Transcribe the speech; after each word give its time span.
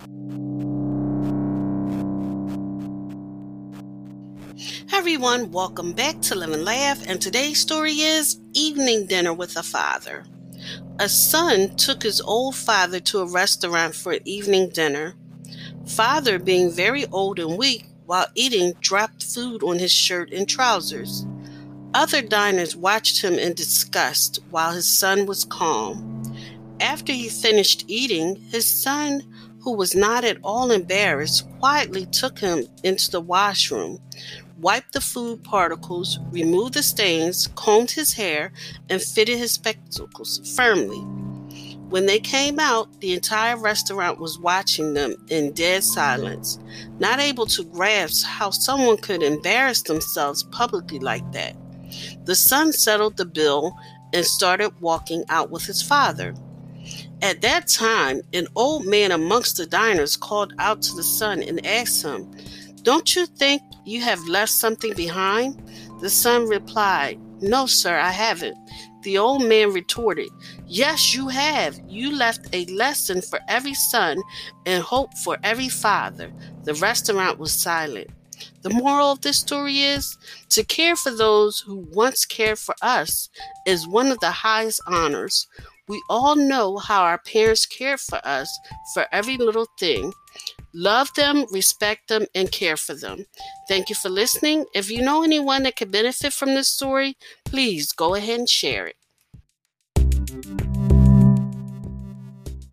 Hi 0.00 0.06
everyone, 4.94 5.52
welcome 5.52 5.92
back 5.92 6.22
to 6.22 6.34
Live 6.34 6.52
and 6.52 6.64
Laugh, 6.64 7.06
and 7.06 7.20
today's 7.20 7.60
story 7.60 8.00
is 8.00 8.40
Evening 8.54 9.04
Dinner 9.06 9.34
with 9.34 9.58
a 9.58 9.62
Father. 9.62 10.24
A 10.98 11.06
son 11.06 11.76
took 11.76 12.02
his 12.02 12.22
old 12.22 12.56
father 12.56 12.98
to 13.00 13.18
a 13.18 13.26
restaurant 13.26 13.94
for 13.94 14.12
an 14.12 14.20
evening 14.24 14.70
dinner. 14.70 15.16
Father, 15.86 16.38
being 16.38 16.70
very 16.70 17.04
old 17.08 17.38
and 17.38 17.58
weak, 17.58 17.86
while 18.06 18.28
eating, 18.34 18.72
dropped 18.80 19.22
food 19.22 19.62
on 19.62 19.78
his 19.78 19.92
shirt 19.92 20.32
and 20.32 20.48
trousers. 20.48 21.26
Other 21.92 22.22
diners 22.22 22.74
watched 22.74 23.20
him 23.22 23.34
in 23.34 23.52
disgust 23.52 24.38
while 24.48 24.72
his 24.72 24.98
son 24.98 25.26
was 25.26 25.44
calm. 25.44 26.22
After 26.80 27.12
he 27.12 27.28
finished 27.28 27.84
eating, 27.88 28.36
his 28.36 28.66
son, 28.74 29.24
who 29.62 29.72
was 29.72 29.94
not 29.94 30.24
at 30.24 30.38
all 30.42 30.70
embarrassed, 30.70 31.48
quietly 31.58 32.06
took 32.06 32.38
him 32.38 32.66
into 32.82 33.10
the 33.10 33.20
washroom, 33.20 34.00
wiped 34.58 34.92
the 34.92 35.00
food 35.00 35.42
particles, 35.44 36.18
removed 36.30 36.74
the 36.74 36.82
stains, 36.82 37.48
combed 37.54 37.90
his 37.90 38.14
hair, 38.14 38.52
and 38.88 39.02
fitted 39.02 39.38
his 39.38 39.52
spectacles 39.52 40.54
firmly. 40.56 40.98
When 41.90 42.06
they 42.06 42.20
came 42.20 42.60
out, 42.60 43.00
the 43.00 43.14
entire 43.14 43.56
restaurant 43.56 44.20
was 44.20 44.38
watching 44.38 44.94
them 44.94 45.16
in 45.28 45.52
dead 45.52 45.82
silence, 45.82 46.58
not 47.00 47.18
able 47.18 47.46
to 47.46 47.64
grasp 47.64 48.24
how 48.24 48.50
someone 48.50 48.96
could 48.96 49.24
embarrass 49.24 49.82
themselves 49.82 50.44
publicly 50.44 51.00
like 51.00 51.32
that. 51.32 51.56
The 52.24 52.36
son 52.36 52.72
settled 52.72 53.16
the 53.16 53.24
bill 53.24 53.76
and 54.12 54.24
started 54.24 54.80
walking 54.80 55.24
out 55.28 55.50
with 55.50 55.64
his 55.64 55.82
father. 55.82 56.32
At 57.22 57.42
that 57.42 57.68
time, 57.68 58.22
an 58.32 58.46
old 58.56 58.86
man 58.86 59.12
amongst 59.12 59.58
the 59.58 59.66
diners 59.66 60.16
called 60.16 60.54
out 60.58 60.80
to 60.82 60.94
the 60.94 61.02
son 61.02 61.42
and 61.42 61.64
asked 61.66 62.02
him, 62.02 62.30
Don't 62.82 63.14
you 63.14 63.26
think 63.26 63.60
you 63.84 64.00
have 64.00 64.26
left 64.26 64.52
something 64.52 64.94
behind? 64.94 65.62
The 66.00 66.08
son 66.08 66.46
replied, 66.46 67.20
No, 67.42 67.66
sir, 67.66 67.98
I 67.98 68.10
haven't. 68.10 68.56
The 69.02 69.18
old 69.18 69.44
man 69.44 69.72
retorted, 69.72 70.30
Yes, 70.66 71.14
you 71.14 71.28
have. 71.28 71.78
You 71.86 72.14
left 72.16 72.48
a 72.54 72.64
lesson 72.66 73.20
for 73.20 73.38
every 73.48 73.74
son 73.74 74.16
and 74.64 74.82
hope 74.82 75.12
for 75.18 75.36
every 75.42 75.68
father. 75.68 76.32
The 76.64 76.74
restaurant 76.74 77.38
was 77.38 77.52
silent. 77.52 78.08
The 78.62 78.70
moral 78.70 79.12
of 79.12 79.20
this 79.20 79.38
story 79.38 79.80
is 79.80 80.16
to 80.50 80.64
care 80.64 80.96
for 80.96 81.10
those 81.10 81.60
who 81.60 81.86
once 81.92 82.24
cared 82.24 82.58
for 82.58 82.74
us 82.80 83.28
is 83.66 83.86
one 83.86 84.10
of 84.10 84.20
the 84.20 84.30
highest 84.30 84.80
honors. 84.86 85.46
We 85.90 86.00
all 86.08 86.36
know 86.36 86.78
how 86.78 87.02
our 87.02 87.18
parents 87.18 87.66
cared 87.66 87.98
for 87.98 88.24
us 88.24 88.48
for 88.94 89.06
every 89.10 89.36
little 89.36 89.66
thing. 89.76 90.12
Love 90.72 91.12
them, 91.14 91.46
respect 91.50 92.06
them, 92.06 92.26
and 92.32 92.52
care 92.52 92.76
for 92.76 92.94
them. 92.94 93.26
Thank 93.66 93.88
you 93.88 93.96
for 93.96 94.08
listening. 94.08 94.66
If 94.72 94.88
you 94.88 95.02
know 95.02 95.24
anyone 95.24 95.64
that 95.64 95.74
could 95.74 95.90
benefit 95.90 96.32
from 96.32 96.54
this 96.54 96.68
story, 96.68 97.16
please 97.44 97.90
go 97.90 98.14
ahead 98.14 98.38
and 98.38 98.48
share 98.48 98.86
it. 98.86 98.94